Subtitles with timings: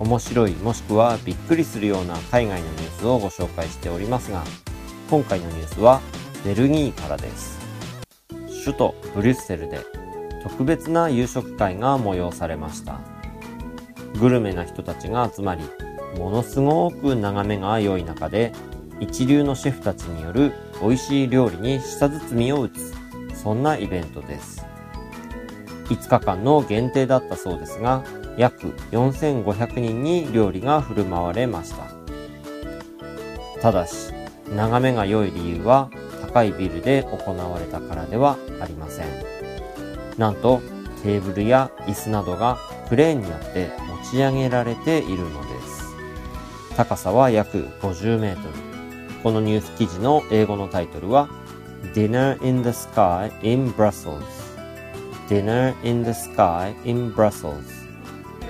[0.00, 4.42] 面白いもしくはびっくりするような海外のニュースをご紹介しておりますが
[5.10, 6.00] 今回のニュースは
[6.44, 7.60] ベルギーからです。
[8.64, 9.80] 首都ブリュッセルで
[10.42, 13.00] 特別な夕食会が催されました。
[14.18, 15.62] グルメな人たちが集まり
[16.18, 18.52] ものすごく眺めが良い中で
[19.00, 22.94] 一流のシェフたちによる美味しい料理に舌包みを打つ
[23.34, 24.64] そんなイベントです。
[25.86, 28.04] 5日間の限定だったそうですが
[28.36, 31.84] 約4500人に料理が振る舞われました。
[33.60, 34.12] ただし
[34.54, 35.90] 眺めが良い理由は
[36.22, 39.06] 高いビルで行われたからではありません。
[40.18, 40.60] なんと
[41.02, 43.70] テーブルや椅子などがクレーンによって
[44.04, 45.94] 持ち上げられているのです。
[46.76, 48.54] 高さは約50メートル。
[49.22, 51.28] このニュース記事の英語のタイトルは
[51.94, 54.22] Dinner in the Sky in Brussels
[55.28, 57.79] Dinner in the Sky in Brussels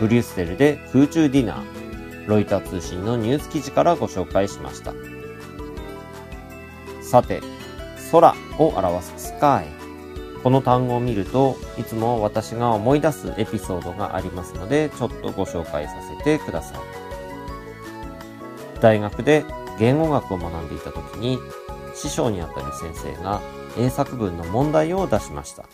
[0.00, 4.94] ブリュッセルで空中ディナーロイター通信のニュース記事からご紹介しました。
[7.02, 7.42] さて
[8.10, 9.66] 空を表すスカイ
[10.42, 16.78] この単語を見るといつも私が思い出すエピソードがありますのでちょっとご紹介させてください。
[18.80, 19.44] 大学で
[19.78, 21.38] 言語学を学んでいた時に
[21.94, 23.42] 師匠にあたる先生が
[23.76, 25.64] 英作文の問題を出しました。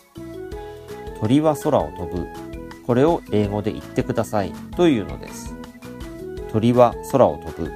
[1.21, 2.46] 鳥は空を飛ぶ。
[2.87, 5.55] これを英語で言ってくださいというのです。
[6.53, 7.71] 鳥は空を飛ぶ。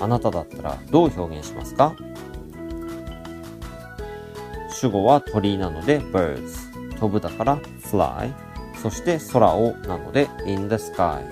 [0.00, 1.94] あなただったらどう表現しますか？
[4.70, 8.32] 主語は鳥なので birds 飛ぶだから fly
[8.80, 11.22] そして空をなので in the sky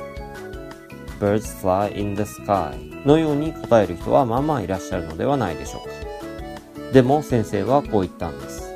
[1.19, 6.93] birds fly in the sky のように答える人はまあまあいらっしゃるのではないでしょうか。
[6.93, 8.73] でも先生はこう言ったんです。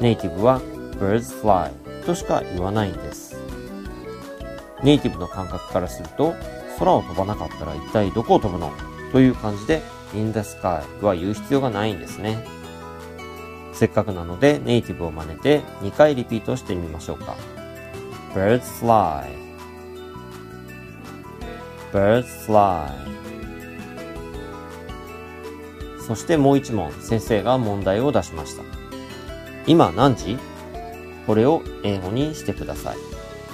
[0.00, 0.60] ネイティブは
[0.98, 1.70] birds fly
[2.04, 3.29] としか言わないんです。
[4.82, 6.34] ネイティブの感覚からすると
[6.78, 8.72] 空を飛ばなかったら一体どこを飛ぶの？
[9.12, 9.82] という感じで
[10.14, 12.46] in the sky は言う必要がないんですね。
[13.72, 17.36] せっかくなのでネイティブを真似て2回リピートしてみましょうか。
[18.34, 19.24] Birds fly.
[21.92, 22.90] Birds fly.
[26.06, 28.62] そしてもう一問先生が問題を出しました。
[29.66, 30.38] 今何時？
[31.26, 32.96] これを英語にしてください。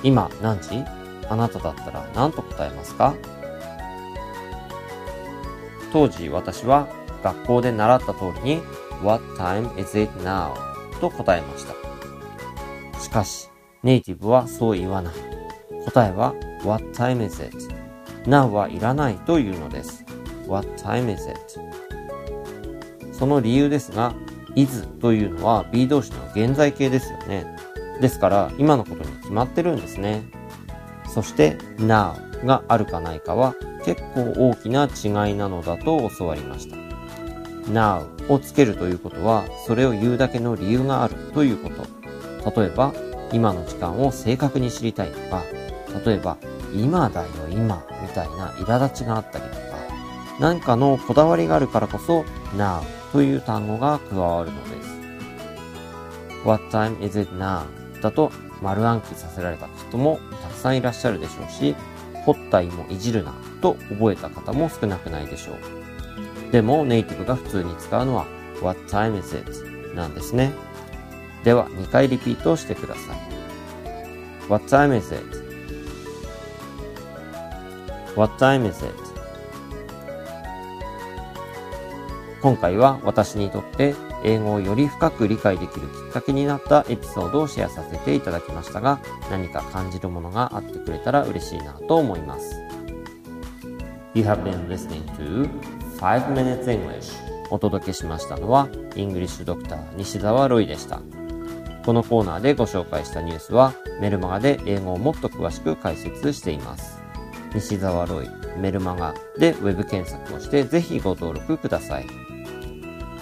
[0.03, 0.85] 今何時？
[1.29, 3.15] あなただったら何と答えますか？
[5.93, 6.89] 当時私は
[7.23, 8.61] 学校で習った通りに
[9.03, 10.55] What time is it now?
[11.01, 13.01] と答えました。
[13.01, 13.51] しかし、
[13.83, 15.15] ネイティブはそう言わない。
[15.85, 16.35] 答えは
[16.65, 17.57] What time is it?
[18.25, 20.05] Now はいらないというのです。
[20.49, 21.39] What time is it?
[23.13, 24.15] その理由ですが、
[24.55, 27.57] is というのは B 動詞の現在形ですよね。
[28.01, 30.25] ですから、今のことに決まってるんですね。
[31.17, 33.55] そして now があるかないかは
[33.87, 36.77] 結構大きな違いなのだと教わりました。
[37.73, 42.61] now をつけるということは、それを言うだけの理由があるということ。
[42.61, 42.93] 例えば、
[43.33, 45.43] 今の時間を正確に知りたいとか、
[46.05, 46.37] 例えば、
[46.75, 49.57] 今だよ今みたいな苛立ちがあったりとか、
[50.39, 52.27] 何かのこだわりがあるからこそ
[52.59, 56.47] now という単語が加わるのです。
[56.47, 57.65] What time is it now?
[58.03, 58.31] だと
[58.63, 61.75] 丸暗記させられた人もたくさんいらっしゃるでしょうし、
[62.25, 66.53] 掘った芋いじるなと覚えた方も少なくないでしょう。
[66.53, 68.27] でもネイティブが普通に使うのは
[68.63, 69.95] What time is it?
[69.95, 70.53] なんですね。
[71.45, 73.37] では2回リピートしてください。
[74.49, 75.23] What time is it?
[78.17, 78.95] What time is it?
[82.43, 83.95] 今回は私にとって
[84.25, 92.61] 英語をより深く理解できるきっかけになったエピソードをシェアさせていただきましたが何か感じるものがあってくれたら嬉しいなと思います。
[94.15, 95.49] You have been listening to
[95.99, 97.13] 5 Minutes English
[97.51, 101.01] お届けしましたのはイングリッシュドクター西澤ロイでした。
[101.85, 107.01] このコーナーでご紹介したニュースはメルマガで英語をもっと詳しく解説しています。
[107.55, 108.29] 西澤ロイ
[108.59, 112.36] メルマガでウェブ検索をしてぜひご登録ください。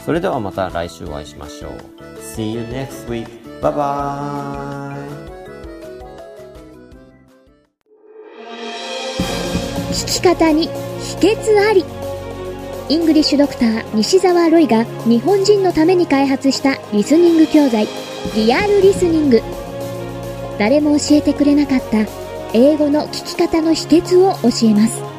[0.04, 1.72] それではまた来週お会いしましょう。
[2.20, 3.26] See you next week.
[3.62, 4.94] Bye bye.
[9.92, 11.84] 聞き方に秘訣あり
[12.90, 17.86] イングリッシュドクター西澤ロイが日本人のために開発したリスニング教材
[18.34, 19.40] リアルリスニング
[20.58, 22.06] 誰も教えてくれなかった
[22.52, 25.13] 英語の聞き方の秘訣を教えます